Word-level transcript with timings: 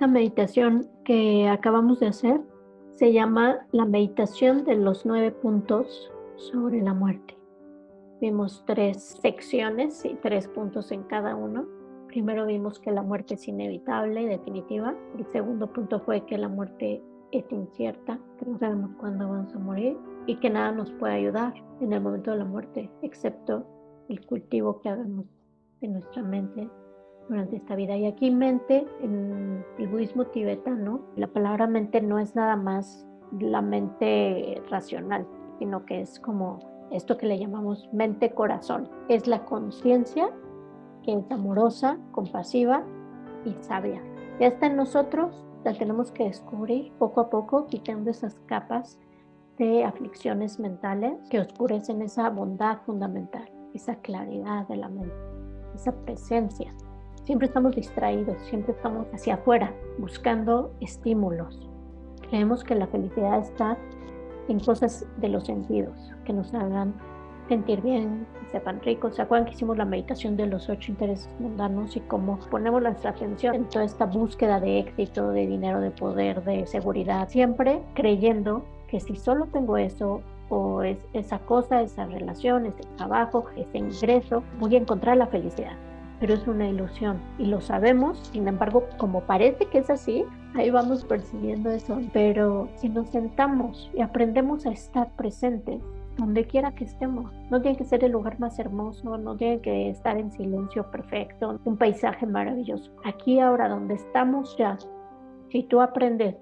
Esta 0.00 0.12
meditación 0.12 0.88
que 1.04 1.46
acabamos 1.46 2.00
de 2.00 2.06
hacer 2.06 2.40
se 2.88 3.12
llama 3.12 3.66
la 3.70 3.84
meditación 3.84 4.64
de 4.64 4.76
los 4.76 5.04
nueve 5.04 5.30
puntos 5.30 6.10
sobre 6.36 6.80
la 6.80 6.94
muerte. 6.94 7.36
Vimos 8.18 8.64
tres 8.66 9.18
secciones 9.20 10.02
y 10.06 10.14
tres 10.14 10.48
puntos 10.48 10.90
en 10.90 11.02
cada 11.02 11.36
uno. 11.36 11.66
Primero 12.08 12.46
vimos 12.46 12.80
que 12.80 12.90
la 12.92 13.02
muerte 13.02 13.34
es 13.34 13.46
inevitable 13.46 14.22
y 14.22 14.26
definitiva. 14.26 14.94
El 15.18 15.26
segundo 15.26 15.70
punto 15.70 16.00
fue 16.00 16.24
que 16.24 16.38
la 16.38 16.48
muerte 16.48 17.02
es 17.30 17.44
incierta, 17.52 18.18
que 18.38 18.46
no 18.46 18.58
sabemos 18.58 18.92
cuándo 18.98 19.28
vamos 19.28 19.54
a 19.54 19.58
morir 19.58 19.98
y 20.24 20.36
que 20.36 20.48
nada 20.48 20.72
nos 20.72 20.90
puede 20.92 21.12
ayudar 21.12 21.52
en 21.82 21.92
el 21.92 22.00
momento 22.00 22.30
de 22.30 22.38
la 22.38 22.46
muerte, 22.46 22.90
excepto 23.02 23.66
el 24.08 24.24
cultivo 24.24 24.80
que 24.80 24.88
hagamos 24.88 25.26
de 25.82 25.88
nuestra 25.88 26.22
mente 26.22 26.70
durante 27.28 27.56
esta 27.56 27.76
vida. 27.76 27.96
Y 27.96 28.06
aquí 28.06 28.30
mente, 28.30 28.86
en 29.00 29.64
el 29.78 29.88
budismo 29.88 30.26
tibetano, 30.26 31.00
la 31.16 31.28
palabra 31.28 31.66
mente 31.66 32.00
no 32.00 32.18
es 32.18 32.34
nada 32.34 32.56
más 32.56 33.06
la 33.38 33.62
mente 33.62 34.60
racional, 34.68 35.26
sino 35.58 35.84
que 35.84 36.00
es 36.00 36.18
como 36.18 36.58
esto 36.90 37.16
que 37.16 37.26
le 37.26 37.38
llamamos 37.38 37.88
mente-corazón. 37.92 38.88
Es 39.08 39.26
la 39.26 39.44
conciencia 39.44 40.30
que 41.04 41.14
es 41.14 41.30
amorosa, 41.30 41.98
compasiva 42.12 42.84
y 43.44 43.54
sabia. 43.60 44.02
Ya 44.38 44.48
está 44.48 44.66
en 44.66 44.76
nosotros, 44.76 45.46
la 45.64 45.72
tenemos 45.74 46.10
que 46.10 46.24
descubrir 46.24 46.92
poco 46.98 47.20
a 47.20 47.30
poco, 47.30 47.66
quitando 47.66 48.10
esas 48.10 48.34
capas 48.46 48.98
de 49.58 49.84
aflicciones 49.84 50.58
mentales 50.58 51.28
que 51.28 51.40
oscurecen 51.40 52.02
esa 52.02 52.30
bondad 52.30 52.78
fundamental, 52.86 53.50
esa 53.74 53.96
claridad 53.96 54.66
de 54.68 54.76
la 54.76 54.88
mente, 54.88 55.14
esa 55.74 55.92
presencia 55.92 56.74
Siempre 57.24 57.46
estamos 57.46 57.76
distraídos, 57.76 58.36
siempre 58.48 58.72
estamos 58.72 59.06
hacia 59.12 59.34
afuera, 59.34 59.74
buscando 59.98 60.72
estímulos. 60.80 61.68
Creemos 62.28 62.64
que 62.64 62.74
la 62.74 62.86
felicidad 62.86 63.38
está 63.40 63.76
en 64.48 64.58
cosas 64.58 65.06
de 65.18 65.28
los 65.28 65.44
sentidos, 65.44 65.96
que 66.24 66.32
nos 66.32 66.52
hagan 66.54 66.94
sentir 67.48 67.82
bien, 67.82 68.26
que 68.40 68.50
sepan 68.52 68.80
ricos. 68.80 69.16
¿Se 69.16 69.22
acuerdan 69.22 69.46
que 69.46 69.54
hicimos 69.54 69.76
la 69.76 69.84
meditación 69.84 70.36
de 70.36 70.46
los 70.46 70.68
ocho 70.68 70.92
intereses 70.92 71.28
mundanos 71.38 71.96
y 71.96 72.00
cómo 72.00 72.38
ponemos 72.50 72.82
nuestra 72.82 73.10
atención 73.10 73.54
en 73.54 73.68
toda 73.68 73.84
esta 73.84 74.06
búsqueda 74.06 74.58
de 74.58 74.78
éxito, 74.78 75.30
de 75.30 75.46
dinero, 75.46 75.80
de 75.80 75.90
poder, 75.90 76.42
de 76.44 76.66
seguridad? 76.66 77.28
Siempre 77.28 77.82
creyendo 77.94 78.64
que 78.88 78.98
si 78.98 79.14
solo 79.14 79.46
tengo 79.46 79.76
eso 79.76 80.22
o 80.48 80.82
es 80.82 80.98
esa 81.12 81.38
cosa, 81.40 81.82
esa 81.82 82.06
relación, 82.06 82.66
ese 82.66 82.82
trabajo, 82.96 83.44
ese 83.56 83.78
ingreso, 83.78 84.42
voy 84.58 84.74
a 84.76 84.78
encontrar 84.78 85.16
la 85.16 85.26
felicidad 85.26 85.76
pero 86.20 86.34
es 86.34 86.46
una 86.46 86.68
ilusión 86.68 87.18
y 87.38 87.46
lo 87.46 87.60
sabemos, 87.60 88.18
sin 88.32 88.46
embargo, 88.46 88.84
como 88.98 89.22
parece 89.22 89.66
que 89.66 89.78
es 89.78 89.90
así, 89.90 90.24
ahí 90.54 90.70
vamos 90.70 91.04
persiguiendo 91.04 91.70
eso, 91.70 91.98
pero 92.12 92.68
si 92.76 92.90
nos 92.90 93.08
sentamos 93.08 93.90
y 93.94 94.02
aprendemos 94.02 94.66
a 94.66 94.70
estar 94.70 95.10
presentes, 95.16 95.80
donde 96.18 96.46
quiera 96.46 96.74
que 96.74 96.84
estemos. 96.84 97.32
No 97.50 97.62
tiene 97.62 97.78
que 97.78 97.84
ser 97.84 98.04
el 98.04 98.12
lugar 98.12 98.38
más 98.38 98.58
hermoso, 98.58 99.16
no 99.16 99.36
tiene 99.36 99.60
que 99.60 99.88
estar 99.88 100.18
en 100.18 100.30
silencio 100.30 100.90
perfecto, 100.90 101.58
un 101.64 101.76
paisaje 101.78 102.26
maravilloso. 102.26 102.92
Aquí 103.04 103.40
ahora 103.40 103.68
donde 103.68 103.94
estamos 103.94 104.54
ya, 104.58 104.76
si 105.48 105.62
tú 105.62 105.80
aprendes 105.80 106.36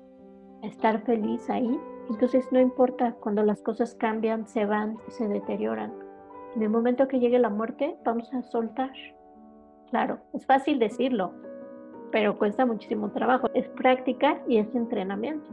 a 0.65 0.67
estar 0.67 1.03
feliz 1.03 1.49
ahí, 1.49 1.79
entonces 2.11 2.49
no 2.51 2.59
importa 2.59 3.13
cuando 3.21 3.45
las 3.45 3.63
cosas 3.63 3.95
cambian, 3.95 4.47
se 4.47 4.65
van, 4.65 4.97
se 5.09 5.29
deterioran. 5.29 5.93
En 6.57 6.63
el 6.63 6.71
momento 6.71 7.07
que 7.07 7.21
llegue 7.21 7.39
la 7.39 7.51
muerte, 7.51 7.97
vamos 8.05 8.33
a 8.35 8.43
soltar 8.43 8.91
Claro, 9.91 10.19
es 10.35 10.45
fácil 10.45 10.79
decirlo, 10.79 11.33
pero 12.11 12.39
cuesta 12.39 12.67
muchísimo 12.67 13.11
trabajo. 13.11 13.49
Es 13.55 13.69
práctica 13.69 14.41
y 14.49 14.59
es 14.59 14.75
entrenamiento. 14.75 15.51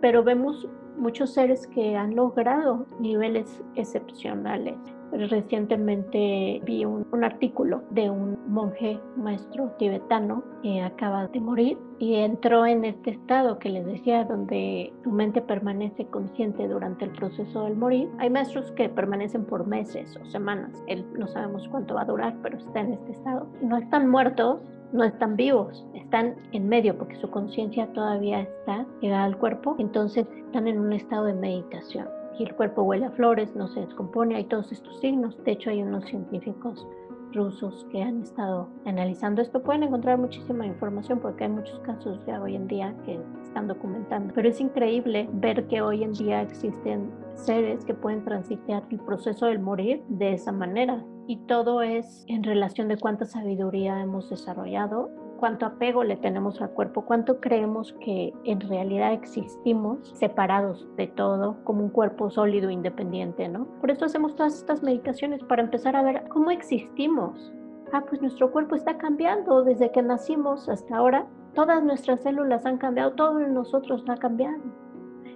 Pero 0.00 0.22
vemos 0.22 0.68
muchos 0.96 1.32
seres 1.32 1.66
que 1.66 1.96
han 1.96 2.14
logrado 2.14 2.86
niveles 2.98 3.62
excepcionales. 3.74 4.76
Recientemente 5.12 6.60
vi 6.64 6.84
un, 6.84 7.06
artículo 7.22 7.82
de 7.90 8.08
un 8.08 8.38
monje 8.48 8.98
maestro 9.16 9.72
tibetano 9.78 10.42
que 10.62 10.80
acaba 10.80 11.26
de 11.26 11.40
morir 11.40 11.78
y 11.98 12.14
entró 12.14 12.64
en 12.64 12.84
este 12.84 13.10
estado 13.10 13.58
que 13.58 13.68
les 13.68 13.84
decía, 13.84 14.24
donde 14.24 14.92
tu 15.02 15.10
mente 15.10 15.42
permanece 15.42 16.06
consciente 16.06 16.66
durante 16.66 17.04
el 17.04 17.10
proceso 17.10 17.64
del 17.64 17.76
morir. 17.76 18.08
Hay 18.18 18.30
maestros 18.30 18.70
que 18.72 18.88
permanecen 18.88 19.44
por 19.44 19.66
meses 19.66 20.16
o 20.16 20.24
semanas. 20.26 20.82
Él 20.86 21.04
no 21.18 21.26
sabemos 21.26 21.68
cuánto 21.68 21.94
va 21.94 22.02
a 22.02 22.06
durar, 22.06 22.36
pero 22.42 22.56
está 22.56 22.80
en 22.80 22.94
este 22.94 23.12
estado. 23.12 23.46
No 23.60 23.76
están 23.76 24.08
muertos, 24.08 24.60
no 24.92 25.04
están 25.04 25.36
vivos, 25.36 25.86
están 25.94 26.36
en 26.52 26.68
medio 26.68 26.96
porque 26.96 27.16
su 27.16 27.30
conciencia 27.30 27.92
todavía 27.92 28.40
está 28.40 28.86
llegada 29.00 29.24
al 29.24 29.36
cuerpo, 29.36 29.76
entonces 29.78 30.26
están 30.46 30.66
en 30.66 30.80
un 30.80 30.92
estado 30.92 31.26
de 31.26 31.34
meditación 31.34 32.19
y 32.40 32.44
el 32.44 32.54
cuerpo 32.54 32.82
huele 32.82 33.04
a 33.04 33.10
flores, 33.10 33.54
no 33.54 33.68
se 33.68 33.80
descompone, 33.80 34.34
hay 34.34 34.44
todos 34.44 34.72
estos 34.72 34.98
signos. 35.00 35.36
De 35.44 35.52
hecho, 35.52 35.68
hay 35.68 35.82
unos 35.82 36.06
científicos 36.06 36.86
rusos 37.34 37.86
que 37.92 38.02
han 38.02 38.22
estado 38.22 38.66
analizando 38.86 39.42
esto. 39.42 39.62
Pueden 39.62 39.82
encontrar 39.82 40.16
muchísima 40.16 40.64
información 40.64 41.20
porque 41.20 41.44
hay 41.44 41.50
muchos 41.50 41.78
casos 41.80 42.18
ya 42.26 42.40
hoy 42.40 42.56
en 42.56 42.66
día 42.66 42.94
que 43.04 43.20
están 43.42 43.68
documentando. 43.68 44.32
Pero 44.34 44.48
es 44.48 44.58
increíble 44.58 45.28
ver 45.34 45.66
que 45.68 45.82
hoy 45.82 46.02
en 46.02 46.14
día 46.14 46.40
existen 46.40 47.10
seres 47.34 47.84
que 47.84 47.92
pueden 47.92 48.24
transitar 48.24 48.84
el 48.90 49.00
proceso 49.00 49.44
del 49.44 49.58
morir 49.58 50.02
de 50.08 50.32
esa 50.32 50.50
manera. 50.50 51.04
Y 51.26 51.36
todo 51.46 51.82
es 51.82 52.24
en 52.26 52.42
relación 52.42 52.88
de 52.88 52.96
cuánta 52.96 53.26
sabiduría 53.26 54.00
hemos 54.00 54.30
desarrollado 54.30 55.10
cuánto 55.40 55.66
apego 55.66 56.04
le 56.04 56.16
tenemos 56.16 56.60
al 56.60 56.70
cuerpo, 56.70 57.06
cuánto 57.06 57.40
creemos 57.40 57.94
que 58.04 58.32
en 58.44 58.60
realidad 58.60 59.14
existimos 59.14 60.12
separados 60.14 60.86
de 60.96 61.06
todo, 61.08 61.56
como 61.64 61.82
un 61.82 61.88
cuerpo 61.88 62.30
sólido, 62.30 62.70
independiente, 62.70 63.48
¿no? 63.48 63.64
Por 63.80 63.90
eso 63.90 64.04
hacemos 64.04 64.36
todas 64.36 64.54
estas 64.54 64.82
meditaciones 64.82 65.42
para 65.44 65.62
empezar 65.62 65.96
a 65.96 66.02
ver 66.02 66.28
cómo 66.28 66.50
existimos. 66.50 67.52
Ah, 67.92 68.04
pues 68.08 68.20
nuestro 68.20 68.52
cuerpo 68.52 68.76
está 68.76 68.98
cambiando 68.98 69.64
desde 69.64 69.90
que 69.90 70.02
nacimos 70.02 70.68
hasta 70.68 70.96
ahora. 70.96 71.26
Todas 71.54 71.82
nuestras 71.82 72.20
células 72.20 72.64
han 72.66 72.78
cambiado, 72.78 73.12
todo 73.14 73.40
en 73.40 73.54
nosotros 73.54 74.04
ha 74.08 74.16
cambiado. 74.16 74.62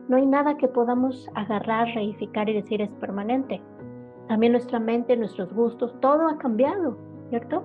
No 0.08 0.18
hay 0.18 0.26
nada 0.26 0.56
que 0.58 0.68
podamos 0.68 1.28
agarrar, 1.34 1.88
reificar 1.94 2.48
y 2.50 2.54
decir 2.54 2.82
es 2.82 2.90
permanente. 3.00 3.62
También 4.28 4.52
nuestra 4.52 4.78
mente, 4.78 5.16
nuestros 5.16 5.52
gustos, 5.52 5.98
todo 6.00 6.28
ha 6.28 6.36
cambiado, 6.36 6.98
¿cierto? 7.30 7.64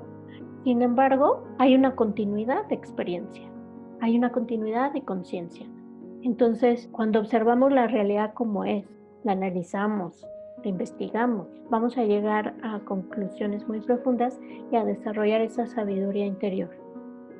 Sin 0.63 0.81
embargo, 0.81 1.47
hay 1.57 1.73
una 1.73 1.95
continuidad 1.95 2.65
de 2.67 2.75
experiencia, 2.75 3.49
hay 4.01 4.17
una 4.17 4.31
continuidad 4.31 4.91
de 4.91 5.03
conciencia. 5.03 5.65
Entonces, 6.21 6.89
cuando 6.91 7.19
observamos 7.19 7.71
la 7.71 7.87
realidad 7.87 8.33
como 8.33 8.65
es, 8.65 8.85
la 9.23 9.31
analizamos, 9.31 10.27
la 10.61 10.69
investigamos, 10.69 11.47
vamos 11.69 11.97
a 11.97 12.03
llegar 12.03 12.55
a 12.61 12.79
conclusiones 12.79 13.65
muy 13.69 13.79
profundas 13.79 14.37
y 14.71 14.75
a 14.75 14.83
desarrollar 14.83 15.39
esa 15.41 15.65
sabiduría 15.65 16.25
interior. 16.25 16.69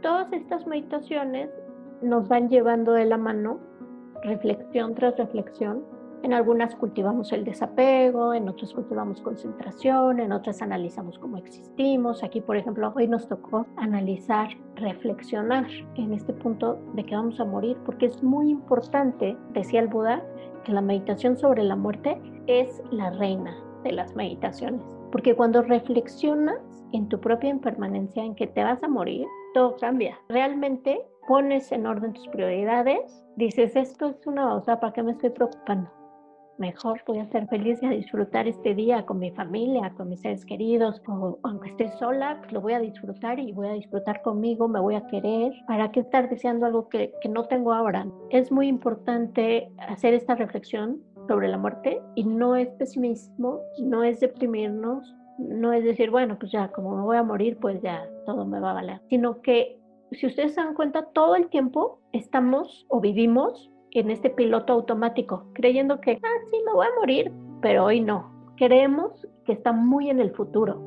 Todas 0.02 0.32
estas 0.32 0.66
meditaciones 0.66 1.50
nos 2.02 2.30
van 2.30 2.48
llevando 2.48 2.94
de 2.94 3.06
la 3.06 3.18
mano, 3.18 3.60
reflexión 4.24 4.96
tras 4.96 5.18
reflexión, 5.18 5.84
en 6.24 6.34
algunas 6.34 6.76
cultivamos 6.76 7.32
el 7.32 7.46
desapego, 7.46 8.34
en 8.34 8.50
otras 8.50 8.74
cultivamos 8.74 9.22
concentración, 9.22 10.20
en 10.20 10.32
otras 10.32 10.62
analizamos 10.62 11.18
cómo 11.18 11.38
existimos. 11.38 12.24
Aquí, 12.24 12.42
por 12.42 12.58
ejemplo, 12.58 12.92
hoy 12.96 13.08
nos 13.08 13.28
tocó 13.28 13.66
analizar, 13.78 14.50
reflexionar 14.76 15.68
en 15.96 16.14
este 16.14 16.34
punto 16.34 16.80
de 16.94 17.06
que 17.06 17.16
vamos 17.16 17.40
a 17.40 17.46
morir, 17.46 17.78
porque 17.86 18.08
es 18.08 18.22
muy 18.22 18.50
importante, 18.50 19.38
decía 19.54 19.80
el 19.80 19.88
Buda, 19.88 20.24
que 20.64 20.74
la 20.74 20.82
meditación 20.82 21.38
sobre 21.38 21.64
la 21.64 21.76
muerte 21.76 22.22
es 22.48 22.82
la 22.92 23.12
reina 23.12 23.56
de 23.84 23.94
las 23.94 24.16
meditaciones. 24.16 24.84
Porque 25.12 25.36
cuando 25.36 25.62
reflexionas 25.62 26.60
en 26.92 27.08
tu 27.08 27.20
propia 27.20 27.50
impermanencia, 27.50 28.24
en 28.24 28.36
que 28.36 28.48
te 28.48 28.64
vas 28.64 28.84
a 28.84 28.88
morir, 28.88 29.26
todo 29.54 29.78
cambia. 29.78 30.20
Realmente 30.30 31.02
pones 31.28 31.72
en 31.72 31.86
orden 31.86 32.14
tus 32.14 32.28
prioridades, 32.28 33.26
dices, 33.36 33.76
esto 33.76 34.10
es 34.10 34.28
una 34.28 34.50
cosa, 34.50 34.80
¿para 34.80 34.94
qué 34.94 35.04
me 35.04 35.12
estoy 35.12 35.30
preocupando? 35.30 35.99
Mejor 36.60 37.02
voy 37.08 37.20
a 37.20 37.26
ser 37.28 37.48
feliz 37.48 37.82
y 37.82 37.86
a 37.86 37.92
disfrutar 37.92 38.48
este 38.48 38.76
día 38.76 39.06
con 39.06 39.20
mi 39.20 39.32
familia, 39.32 39.94
con 39.96 40.10
mis 40.10 40.22
seres 40.22 40.46
queridos, 40.46 41.02
o 41.08 41.40
aunque 41.44 41.70
esté 41.70 41.90
sola, 41.98 42.38
pues 42.40 42.52
lo 42.52 42.62
voy 42.62 42.74
a 42.74 42.80
disfrutar 42.80 43.40
y 43.40 43.52
voy 43.52 43.68
a 43.68 43.74
disfrutar 43.74 44.22
conmigo, 44.22 44.68
me 44.68 44.80
voy 44.80 44.96
a 44.96 45.08
querer. 45.08 45.54
¿Para 45.68 45.92
qué 45.92 46.02
estar 46.02 46.30
deseando 46.30 46.66
algo 46.66 46.90
que, 46.90 47.14
que 47.22 47.30
no 47.30 47.46
tengo 47.46 47.74
ahora? 47.74 48.06
Es 48.30 48.52
muy 48.52 48.68
importante 48.68 49.72
hacer 49.88 50.14
esta 50.14 50.36
reflexión 50.36 51.02
sobre 51.28 51.48
la 51.48 51.58
muerte 51.58 52.02
y 52.16 52.24
no 52.24 52.56
es 52.56 52.70
pesimismo, 52.70 53.60
no 53.80 54.04
es 54.04 54.20
deprimirnos, 54.20 55.16
no 55.38 55.72
es 55.74 55.84
decir, 55.84 56.12
bueno, 56.12 56.38
pues 56.38 56.52
ya 56.52 56.70
como 56.72 56.96
me 56.96 57.04
voy 57.04 57.18
a 57.18 57.24
morir, 57.24 57.58
pues 57.60 57.82
ya 57.82 58.10
todo 58.26 58.46
me 58.46 58.60
va 58.60 58.72
a 58.72 58.74
valer, 58.74 59.02
sino 59.10 59.42
que 59.42 59.80
si 60.12 60.26
ustedes 60.26 60.56
se 60.56 60.62
dan 60.62 60.74
cuenta, 60.74 61.04
todo 61.14 61.36
el 61.36 61.50
tiempo 61.50 62.00
estamos 62.12 62.86
o 62.90 63.00
vivimos 63.00 63.72
en 63.92 64.12
este 64.12 64.30
piloto 64.30 64.74
automático, 64.74 65.46
creyendo 65.54 66.00
que, 66.02 66.20
ah, 66.24 66.46
sí, 66.52 66.58
me 66.66 66.74
voy 66.74 66.86
a 66.86 67.00
morir, 67.00 67.32
pero 67.62 67.86
hoy 67.86 68.02
no. 68.02 68.32
Creemos 68.58 69.28
que 69.46 69.54
está 69.54 69.72
muy 69.72 70.10
en 70.10 70.20
el 70.20 70.32
futuro. 70.32 70.82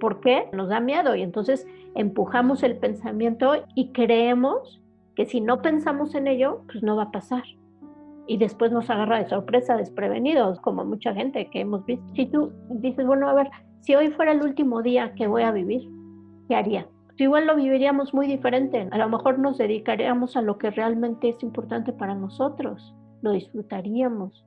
¿Por 0.00 0.20
qué? 0.20 0.48
Nos 0.52 0.68
da 0.68 0.80
miedo 0.80 1.14
y 1.14 1.22
entonces 1.22 1.66
empujamos 1.94 2.62
el 2.62 2.76
pensamiento 2.76 3.54
y 3.74 3.92
creemos 3.92 4.80
que 5.14 5.26
si 5.26 5.40
no 5.40 5.62
pensamos 5.62 6.14
en 6.14 6.28
ello, 6.28 6.62
pues 6.66 6.82
no 6.82 6.96
va 6.96 7.04
a 7.04 7.10
pasar. 7.10 7.42
Y 8.26 8.38
después 8.38 8.72
nos 8.72 8.90
agarra 8.90 9.22
de 9.22 9.28
sorpresa, 9.28 9.76
desprevenidos, 9.76 10.60
como 10.60 10.84
mucha 10.84 11.14
gente 11.14 11.48
que 11.50 11.60
hemos 11.60 11.84
visto. 11.86 12.04
Si 12.14 12.26
tú 12.26 12.52
dices, 12.70 13.06
bueno, 13.06 13.28
a 13.28 13.34
ver, 13.34 13.50
si 13.80 13.94
hoy 13.94 14.08
fuera 14.10 14.32
el 14.32 14.42
último 14.42 14.82
día 14.82 15.14
que 15.14 15.26
voy 15.26 15.42
a 15.42 15.52
vivir, 15.52 15.88
¿qué 16.48 16.56
haría? 16.56 16.86
Igual 17.18 17.46
lo 17.46 17.56
viviríamos 17.56 18.12
muy 18.12 18.26
diferente. 18.26 18.88
A 18.90 18.98
lo 18.98 19.08
mejor 19.08 19.38
nos 19.38 19.56
dedicaríamos 19.56 20.36
a 20.36 20.42
lo 20.42 20.58
que 20.58 20.70
realmente 20.70 21.30
es 21.30 21.42
importante 21.42 21.92
para 21.92 22.14
nosotros. 22.14 22.94
Lo 23.22 23.32
disfrutaríamos, 23.32 24.44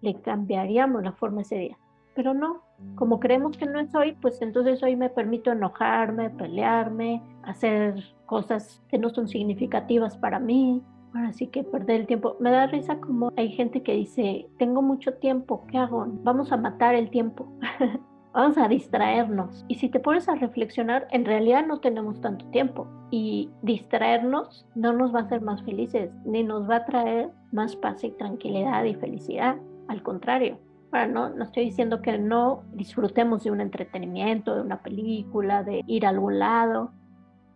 le 0.00 0.14
cambiaríamos 0.22 1.02
la 1.02 1.12
forma 1.12 1.42
ese 1.42 1.56
día. 1.56 1.78
Pero 2.14 2.32
no, 2.32 2.62
como 2.94 3.20
creemos 3.20 3.58
que 3.58 3.66
no 3.66 3.78
es 3.78 3.94
hoy, 3.94 4.12
pues 4.22 4.40
entonces 4.40 4.82
hoy 4.82 4.96
me 4.96 5.10
permito 5.10 5.52
enojarme, 5.52 6.30
pelearme, 6.30 7.22
hacer 7.42 8.02
cosas 8.24 8.82
que 8.88 8.98
no 8.98 9.10
son 9.10 9.28
significativas 9.28 10.16
para 10.16 10.38
mí. 10.38 10.82
Ahora 11.14 11.34
sí 11.34 11.48
que 11.48 11.64
perder 11.64 12.00
el 12.00 12.06
tiempo. 12.06 12.36
Me 12.40 12.50
da 12.50 12.66
risa 12.66 12.98
como 12.98 13.30
hay 13.36 13.50
gente 13.50 13.82
que 13.82 13.92
dice, 13.92 14.48
tengo 14.58 14.80
mucho 14.80 15.14
tiempo, 15.14 15.66
¿qué 15.70 15.76
hago? 15.76 16.06
Vamos 16.22 16.50
a 16.50 16.56
matar 16.56 16.94
el 16.94 17.10
tiempo. 17.10 17.46
Vamos 18.36 18.58
a 18.58 18.68
distraernos. 18.68 19.64
Y 19.66 19.76
si 19.76 19.88
te 19.88 19.98
pones 19.98 20.28
a 20.28 20.34
reflexionar, 20.34 21.08
en 21.10 21.24
realidad 21.24 21.64
no 21.66 21.80
tenemos 21.80 22.20
tanto 22.20 22.44
tiempo. 22.50 22.86
Y 23.10 23.48
distraernos 23.62 24.66
no 24.74 24.92
nos 24.92 25.14
va 25.14 25.20
a 25.20 25.22
hacer 25.22 25.40
más 25.40 25.62
felices, 25.62 26.12
ni 26.26 26.42
nos 26.42 26.68
va 26.68 26.76
a 26.76 26.84
traer 26.84 27.30
más 27.50 27.76
paz 27.76 28.04
y 28.04 28.10
tranquilidad 28.10 28.84
y 28.84 28.94
felicidad. 28.94 29.56
Al 29.88 30.02
contrario, 30.02 30.58
no, 30.92 31.30
no 31.30 31.44
estoy 31.44 31.64
diciendo 31.64 32.02
que 32.02 32.18
no 32.18 32.62
disfrutemos 32.74 33.42
de 33.42 33.52
un 33.52 33.62
entretenimiento, 33.62 34.54
de 34.54 34.60
una 34.60 34.82
película, 34.82 35.62
de 35.62 35.82
ir 35.86 36.04
a 36.04 36.10
algún 36.10 36.38
lado, 36.38 36.90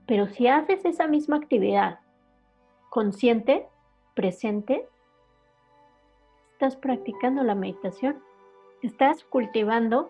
pero 0.06 0.28
si 0.28 0.48
haces 0.48 0.82
esa 0.86 1.06
misma 1.06 1.36
actividad 1.36 1.98
consciente, 2.88 3.66
presente, 4.14 4.88
estás 6.52 6.76
practicando 6.76 7.42
la 7.42 7.54
meditación, 7.54 8.16
estás 8.82 9.24
cultivando 9.24 10.08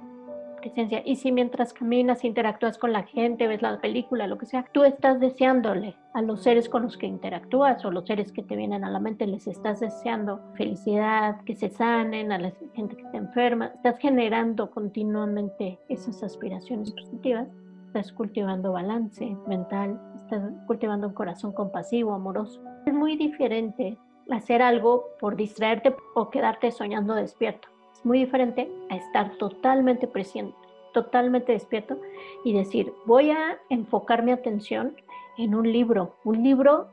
presencia. 0.60 1.02
Y 1.04 1.16
si 1.16 1.32
mientras 1.32 1.72
caminas, 1.72 2.24
interactúas 2.24 2.78
con 2.78 2.92
la 2.92 3.02
gente, 3.04 3.48
ves 3.48 3.62
la 3.62 3.80
película, 3.80 4.26
lo 4.26 4.38
que 4.38 4.46
sea, 4.46 4.66
tú 4.72 4.84
estás 4.84 5.20
deseándole 5.20 5.96
a 6.14 6.22
los 6.22 6.42
seres 6.42 6.68
con 6.68 6.82
los 6.82 6.96
que 6.96 7.06
interactúas 7.06 7.84
o 7.84 7.90
los 7.90 8.06
seres 8.06 8.32
que 8.32 8.42
te 8.42 8.56
vienen 8.56 8.84
a 8.84 8.90
la 8.90 9.00
mente, 9.00 9.26
les 9.26 9.46
estás 9.46 9.80
deseando 9.80 10.40
felicidad, 10.54 11.42
que 11.44 11.54
se 11.54 11.68
sanen, 11.68 12.32
a 12.32 12.38
la 12.38 12.52
gente 12.74 12.96
que 12.96 13.02
está 13.02 13.18
enferma, 13.18 13.66
estás 13.74 13.98
generando 13.98 14.70
continuamente 14.70 15.78
esas 15.88 16.22
aspiraciones 16.22 16.92
positivas, 16.92 17.48
estás 17.86 18.12
cultivando 18.12 18.72
balance 18.72 19.36
mental, 19.46 20.00
estás 20.16 20.42
cultivando 20.66 21.08
un 21.08 21.14
corazón 21.14 21.52
compasivo, 21.52 22.12
amoroso. 22.12 22.62
Es 22.86 22.94
muy 22.94 23.16
diferente 23.16 23.98
hacer 24.30 24.62
algo 24.62 25.06
por 25.18 25.36
distraerte 25.36 25.94
o 26.14 26.30
quedarte 26.30 26.70
soñando 26.70 27.14
despierto 27.14 27.68
muy 28.04 28.18
diferente 28.18 28.70
a 28.88 28.96
estar 28.96 29.36
totalmente 29.38 30.06
presente, 30.06 30.56
totalmente 30.92 31.52
despierto 31.52 31.98
y 32.44 32.52
decir, 32.52 32.92
voy 33.06 33.30
a 33.30 33.58
enfocar 33.68 34.22
mi 34.22 34.32
atención 34.32 34.96
en 35.38 35.54
un 35.54 35.70
libro, 35.70 36.14
un 36.24 36.42
libro 36.42 36.88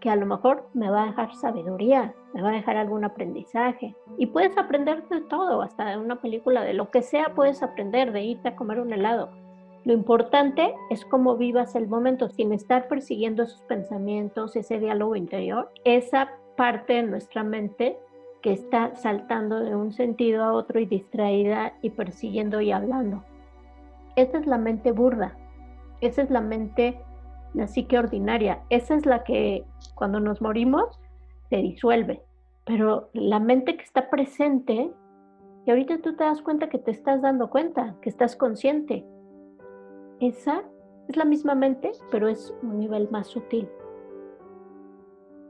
que 0.00 0.10
a 0.10 0.16
lo 0.16 0.26
mejor 0.26 0.66
me 0.72 0.90
va 0.90 1.02
a 1.02 1.06
dejar 1.06 1.34
sabiduría, 1.34 2.14
me 2.32 2.42
va 2.42 2.48
a 2.50 2.54
dejar 2.54 2.76
algún 2.76 3.04
aprendizaje. 3.04 3.94
Y 4.16 4.26
puedes 4.26 4.56
aprender 4.56 5.06
de 5.08 5.20
todo, 5.20 5.62
hasta 5.62 5.90
de 5.90 5.98
una 5.98 6.20
película, 6.20 6.62
de 6.62 6.74
lo 6.74 6.90
que 6.90 7.02
sea 7.02 7.34
puedes 7.34 7.62
aprender, 7.62 8.12
de 8.12 8.22
irte 8.22 8.48
a 8.48 8.56
comer 8.56 8.80
un 8.80 8.92
helado. 8.92 9.30
Lo 9.84 9.92
importante 9.92 10.74
es 10.90 11.04
cómo 11.04 11.36
vivas 11.36 11.74
el 11.74 11.86
momento, 11.86 12.28
sin 12.28 12.52
estar 12.52 12.88
persiguiendo 12.88 13.42
esos 13.42 13.62
pensamientos, 13.62 14.56
ese 14.56 14.78
diálogo 14.78 15.16
interior, 15.16 15.70
esa 15.84 16.30
parte 16.56 16.94
de 16.94 17.02
nuestra 17.02 17.42
mente 17.44 17.98
que 18.42 18.52
está 18.52 18.94
saltando 18.96 19.60
de 19.60 19.74
un 19.74 19.92
sentido 19.92 20.44
a 20.44 20.52
otro 20.52 20.80
y 20.80 20.86
distraída 20.86 21.74
y 21.82 21.90
persiguiendo 21.90 22.60
y 22.60 22.72
hablando. 22.72 23.24
Esa 24.16 24.38
es 24.38 24.46
la 24.46 24.58
mente 24.58 24.92
burda, 24.92 25.36
esa 26.00 26.22
es 26.22 26.30
la 26.30 26.40
mente, 26.40 27.00
la 27.54 27.66
psique 27.66 27.98
ordinaria, 27.98 28.62
esa 28.70 28.94
es 28.94 29.06
la 29.06 29.24
que 29.24 29.64
cuando 29.94 30.20
nos 30.20 30.40
morimos 30.40 31.00
se 31.48 31.56
disuelve, 31.56 32.22
pero 32.64 33.10
la 33.12 33.40
mente 33.40 33.76
que 33.76 33.82
está 33.82 34.08
presente, 34.08 34.90
y 35.66 35.70
ahorita 35.70 35.98
tú 35.98 36.16
te 36.16 36.24
das 36.24 36.42
cuenta 36.42 36.68
que 36.68 36.78
te 36.78 36.90
estás 36.90 37.20
dando 37.22 37.50
cuenta, 37.50 37.96
que 38.00 38.08
estás 38.08 38.36
consciente, 38.36 39.04
esa 40.20 40.62
es 41.08 41.16
la 41.16 41.24
misma 41.24 41.54
mente, 41.54 41.92
pero 42.10 42.28
es 42.28 42.54
un 42.62 42.78
nivel 42.78 43.08
más 43.10 43.26
sutil. 43.26 43.68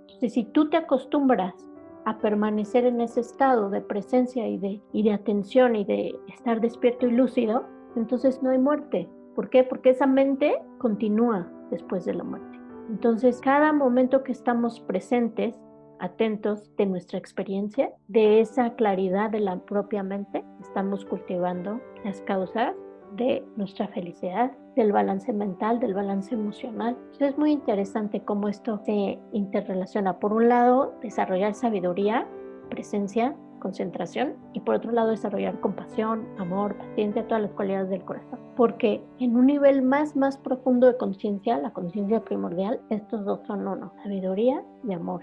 Entonces, 0.02 0.32
si 0.32 0.44
tú 0.44 0.68
te 0.68 0.76
acostumbras 0.76 1.69
a 2.04 2.18
permanecer 2.18 2.84
en 2.84 3.00
ese 3.00 3.20
estado 3.20 3.70
de 3.70 3.80
presencia 3.80 4.48
y 4.48 4.58
de, 4.58 4.80
y 4.92 5.02
de 5.02 5.12
atención 5.12 5.76
y 5.76 5.84
de 5.84 6.14
estar 6.28 6.60
despierto 6.60 7.06
y 7.06 7.12
lúcido, 7.12 7.64
entonces 7.96 8.42
no 8.42 8.50
hay 8.50 8.58
muerte. 8.58 9.08
¿Por 9.34 9.50
qué? 9.50 9.64
Porque 9.64 9.90
esa 9.90 10.06
mente 10.06 10.60
continúa 10.78 11.50
después 11.70 12.04
de 12.04 12.14
la 12.14 12.24
muerte. 12.24 12.58
Entonces, 12.88 13.40
cada 13.40 13.72
momento 13.72 14.24
que 14.24 14.32
estamos 14.32 14.80
presentes, 14.80 15.58
atentos 16.00 16.74
de 16.76 16.86
nuestra 16.86 17.18
experiencia, 17.18 17.92
de 18.08 18.40
esa 18.40 18.74
claridad 18.74 19.30
de 19.30 19.40
la 19.40 19.60
propia 19.60 20.02
mente, 20.02 20.44
estamos 20.60 21.04
cultivando 21.04 21.80
las 22.04 22.20
causas 22.22 22.74
de 23.16 23.44
nuestra 23.56 23.88
felicidad, 23.88 24.52
del 24.76 24.92
balance 24.92 25.32
mental, 25.32 25.80
del 25.80 25.94
balance 25.94 26.34
emocional. 26.34 26.96
es 27.18 27.36
muy 27.36 27.52
interesante 27.52 28.20
cómo 28.24 28.48
esto 28.48 28.78
se 28.84 29.18
interrelaciona. 29.32 30.18
Por 30.18 30.32
un 30.32 30.48
lado, 30.48 30.94
desarrollar 31.02 31.54
sabiduría, 31.54 32.26
presencia, 32.70 33.34
concentración 33.60 34.34
y 34.54 34.60
por 34.60 34.76
otro 34.76 34.90
lado 34.90 35.10
desarrollar 35.10 35.60
compasión, 35.60 36.26
amor, 36.38 36.76
paciencia, 36.76 37.26
todas 37.28 37.42
las 37.42 37.52
cualidades 37.52 37.90
del 37.90 38.04
corazón. 38.04 38.40
Porque 38.56 39.02
en 39.18 39.36
un 39.36 39.46
nivel 39.46 39.82
más, 39.82 40.16
más 40.16 40.38
profundo 40.38 40.86
de 40.86 40.96
conciencia, 40.96 41.58
la 41.58 41.72
conciencia 41.72 42.24
primordial, 42.24 42.80
estos 42.90 43.24
dos 43.24 43.40
son 43.46 43.68
uno, 43.68 43.92
sabiduría 44.02 44.64
y 44.88 44.92
amor. 44.92 45.20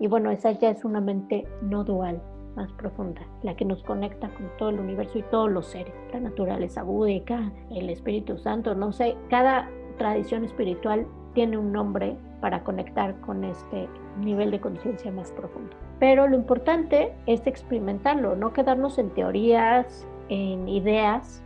Y 0.00 0.06
bueno, 0.06 0.30
esa 0.30 0.52
ya 0.52 0.70
es 0.70 0.84
una 0.84 1.00
mente 1.00 1.46
no 1.62 1.84
dual, 1.84 2.22
más 2.56 2.72
profunda, 2.72 3.22
la 3.42 3.54
que 3.56 3.64
nos 3.64 3.82
conecta 3.82 4.28
con 4.30 4.50
todo 4.58 4.70
el 4.70 4.80
universo 4.80 5.18
y 5.18 5.22
todos 5.24 5.50
los 5.50 5.66
seres, 5.66 5.94
la 6.12 6.20
naturaleza 6.20 6.82
búdica, 6.82 7.52
el 7.70 7.90
Espíritu 7.90 8.38
Santo, 8.38 8.74
no 8.74 8.92
sé, 8.92 9.16
cada 9.30 9.68
tradición 9.98 10.44
espiritual 10.44 11.06
tiene 11.34 11.58
un 11.58 11.72
nombre 11.72 12.16
para 12.40 12.64
conectar 12.64 13.18
con 13.20 13.44
este 13.44 13.88
nivel 14.18 14.50
de 14.50 14.60
conciencia 14.60 15.10
más 15.12 15.30
profundo. 15.32 15.74
Pero 15.98 16.26
lo 16.26 16.36
importante 16.36 17.12
es 17.26 17.46
experimentarlo, 17.46 18.34
no 18.36 18.52
quedarnos 18.52 18.98
en 18.98 19.10
teorías, 19.10 20.06
en 20.28 20.68
ideas 20.68 21.42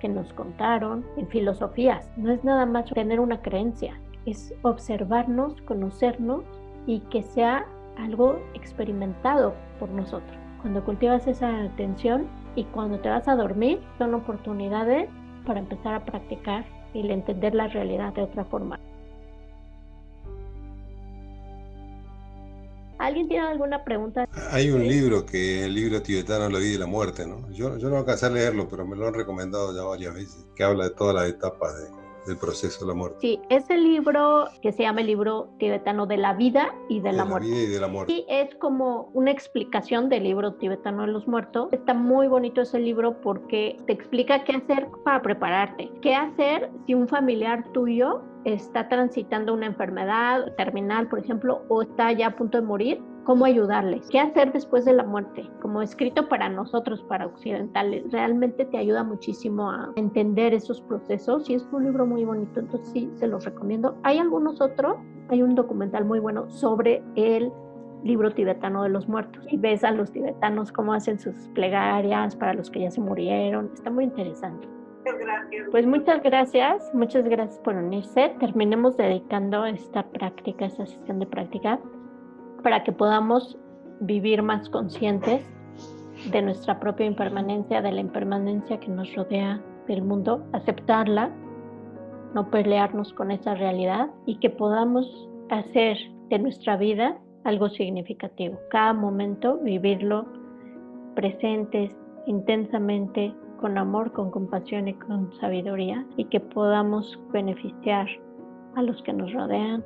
que 0.00 0.08
nos 0.08 0.32
contaron, 0.34 1.04
en 1.16 1.26
filosofías. 1.28 2.10
No 2.16 2.30
es 2.30 2.44
nada 2.44 2.66
más 2.66 2.90
tener 2.90 3.20
una 3.20 3.40
creencia, 3.40 3.98
es 4.26 4.54
observarnos, 4.62 5.60
conocernos 5.62 6.44
y 6.86 7.00
que 7.00 7.22
sea 7.22 7.66
algo 7.96 8.38
experimentado 8.54 9.54
por 9.80 9.88
nosotros. 9.88 10.43
Cuando 10.64 10.82
cultivas 10.82 11.26
esa 11.26 11.64
atención 11.64 12.26
y 12.56 12.64
cuando 12.64 12.98
te 12.98 13.10
vas 13.10 13.28
a 13.28 13.36
dormir, 13.36 13.82
son 13.98 14.14
oportunidades 14.14 15.10
para 15.44 15.60
empezar 15.60 15.92
a 15.92 16.02
practicar 16.06 16.64
y 16.94 17.06
entender 17.10 17.54
la 17.54 17.68
realidad 17.68 18.14
de 18.14 18.22
otra 18.22 18.46
forma. 18.46 18.80
¿Alguien 22.96 23.28
tiene 23.28 23.46
alguna 23.46 23.84
pregunta? 23.84 24.26
Hay 24.52 24.70
un 24.70 24.88
libro 24.88 25.26
que 25.26 25.58
es 25.58 25.66
el 25.66 25.74
libro 25.74 26.00
tibetano 26.00 26.48
La 26.48 26.58
vida 26.58 26.76
y 26.76 26.78
la 26.78 26.86
muerte, 26.86 27.26
¿no? 27.26 27.50
Yo, 27.50 27.76
yo 27.76 27.90
no 27.90 27.98
alcancé 27.98 28.24
a 28.24 28.30
leerlo, 28.30 28.66
pero 28.66 28.86
me 28.86 28.96
lo 28.96 29.06
han 29.06 29.12
recomendado 29.12 29.76
ya 29.76 29.82
varias 29.82 30.14
veces, 30.14 30.46
que 30.56 30.64
habla 30.64 30.84
de 30.84 30.94
todas 30.94 31.14
las 31.14 31.28
etapas 31.28 31.76
de, 31.76 32.03
del 32.26 32.36
proceso 32.36 32.84
de 32.84 32.88
la 32.88 32.94
muerte. 32.94 33.18
Sí, 33.20 33.40
ese 33.48 33.76
libro 33.76 34.48
que 34.62 34.72
se 34.72 34.82
llama 34.82 35.00
el 35.00 35.08
libro 35.08 35.50
tibetano 35.58 36.06
de 36.06 36.16
la 36.16 36.34
vida 36.34 36.74
y 36.88 37.00
de, 37.00 37.12
la, 37.12 37.24
muerte. 37.24 37.48
Vida 37.48 37.62
y 37.62 37.66
de 37.66 37.80
la 37.80 37.88
muerte. 37.88 38.12
Y 38.12 38.26
es 38.28 38.54
como 38.56 39.10
una 39.14 39.30
explicación 39.30 40.08
del 40.08 40.24
libro 40.24 40.54
tibetano 40.54 41.02
de 41.02 41.08
los 41.08 41.26
muertos. 41.26 41.68
Está 41.72 41.94
muy 41.94 42.28
bonito 42.28 42.62
ese 42.62 42.78
libro 42.78 43.20
porque 43.20 43.76
te 43.86 43.92
explica 43.92 44.44
qué 44.44 44.56
hacer 44.56 44.88
para 45.04 45.22
prepararte, 45.22 45.90
qué 46.02 46.14
hacer 46.14 46.70
si 46.86 46.94
un 46.94 47.08
familiar 47.08 47.64
tuyo 47.72 48.22
está 48.44 48.88
transitando 48.88 49.54
una 49.54 49.66
enfermedad 49.66 50.52
terminal, 50.56 51.08
por 51.08 51.18
ejemplo, 51.18 51.62
o 51.68 51.82
está 51.82 52.12
ya 52.12 52.28
a 52.28 52.36
punto 52.36 52.60
de 52.60 52.66
morir, 52.66 53.02
cómo 53.24 53.44
ayudarles, 53.44 54.06
qué 54.10 54.20
hacer 54.20 54.52
después 54.52 54.84
de 54.84 54.92
la 54.92 55.04
muerte, 55.04 55.50
como 55.60 55.82
escrito 55.82 56.28
para 56.28 56.48
nosotros, 56.48 57.02
para 57.02 57.26
occidentales. 57.26 58.10
Realmente 58.12 58.64
te 58.64 58.78
ayuda 58.78 59.02
muchísimo 59.02 59.70
a 59.70 59.92
entender 59.96 60.54
esos 60.54 60.80
procesos 60.82 61.48
y 61.50 61.54
es 61.54 61.66
un 61.72 61.84
libro 61.84 62.06
muy 62.06 62.24
bonito, 62.24 62.60
entonces 62.60 62.88
sí, 62.92 63.10
se 63.14 63.26
los 63.26 63.44
recomiendo. 63.44 63.96
Hay 64.02 64.18
algunos 64.18 64.60
otros, 64.60 64.96
hay 65.28 65.42
un 65.42 65.54
documental 65.54 66.04
muy 66.04 66.20
bueno 66.20 66.48
sobre 66.50 67.02
el 67.16 67.50
libro 68.04 68.30
tibetano 68.30 68.82
de 68.82 68.90
los 68.90 69.08
muertos 69.08 69.46
y 69.50 69.56
ves 69.56 69.82
a 69.82 69.90
los 69.90 70.12
tibetanos 70.12 70.70
cómo 70.70 70.92
hacen 70.92 71.18
sus 71.18 71.34
plegarias 71.54 72.36
para 72.36 72.52
los 72.52 72.70
que 72.70 72.80
ya 72.80 72.90
se 72.90 73.00
murieron, 73.00 73.70
está 73.72 73.90
muy 73.90 74.04
interesante. 74.04 74.68
Muchas 74.98 75.18
gracias. 75.18 75.68
Pues 75.70 75.86
muchas 75.86 76.22
gracias, 76.22 76.94
muchas 76.94 77.24
gracias 77.24 77.58
por 77.58 77.74
unirse. 77.74 78.34
Terminemos 78.40 78.96
dedicando 78.96 79.64
esta 79.66 80.02
práctica, 80.02 80.66
esta 80.66 80.86
sesión 80.86 81.18
de 81.18 81.26
práctica, 81.26 81.78
para 82.64 82.82
que 82.82 82.92
podamos 82.92 83.56
vivir 84.00 84.42
más 84.42 84.68
conscientes 84.70 85.46
de 86.32 86.42
nuestra 86.42 86.80
propia 86.80 87.06
impermanencia, 87.06 87.82
de 87.82 87.92
la 87.92 88.00
impermanencia 88.00 88.80
que 88.80 88.88
nos 88.88 89.14
rodea 89.14 89.60
del 89.86 90.02
mundo, 90.02 90.42
aceptarla, 90.52 91.30
no 92.34 92.50
pelearnos 92.50 93.12
con 93.12 93.30
esa 93.30 93.54
realidad 93.54 94.08
y 94.24 94.38
que 94.38 94.48
podamos 94.48 95.28
hacer 95.50 95.98
de 96.30 96.38
nuestra 96.38 96.78
vida 96.78 97.18
algo 97.44 97.68
significativo. 97.68 98.58
Cada 98.70 98.94
momento 98.94 99.58
vivirlo 99.58 100.24
presentes, 101.14 101.90
intensamente, 102.26 103.34
con 103.60 103.76
amor, 103.76 104.12
con 104.12 104.30
compasión 104.30 104.88
y 104.88 104.94
con 104.94 105.30
sabiduría 105.38 106.04
y 106.16 106.24
que 106.24 106.40
podamos 106.40 107.18
beneficiar 107.30 108.08
a 108.74 108.82
los 108.82 109.00
que 109.02 109.12
nos 109.12 109.32
rodean, 109.34 109.84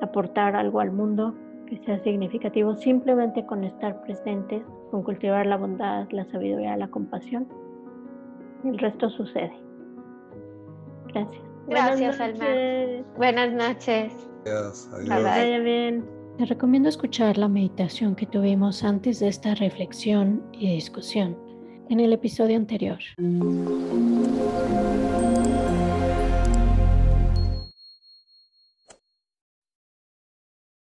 aportar 0.00 0.54
algo 0.54 0.80
al 0.80 0.92
mundo 0.92 1.34
que 1.70 1.78
sea 1.84 2.02
significativo 2.02 2.74
simplemente 2.74 3.46
con 3.46 3.62
estar 3.62 4.02
presentes, 4.02 4.62
con 4.90 5.04
cultivar 5.04 5.46
la 5.46 5.56
bondad, 5.56 6.08
la 6.10 6.24
sabiduría, 6.30 6.76
la 6.76 6.88
compasión. 6.88 7.46
El 8.64 8.76
resto 8.78 9.08
sucede. 9.10 9.52
Gracias. 11.14 11.42
Gracias, 11.68 12.20
Alma. 12.20 12.44
Buenas 13.16 13.52
noches. 13.52 14.12
Adiós. 14.44 14.90
Que 15.04 15.22
vaya 15.22 15.58
bien. 15.60 16.04
Te 16.38 16.46
recomiendo 16.46 16.88
escuchar 16.88 17.38
la 17.38 17.48
meditación 17.48 18.16
que 18.16 18.26
tuvimos 18.26 18.82
antes 18.82 19.20
de 19.20 19.28
esta 19.28 19.54
reflexión 19.54 20.42
y 20.52 20.74
discusión 20.74 21.36
en 21.88 22.00
el 22.00 22.12
episodio 22.12 22.56
anterior. 22.56 22.98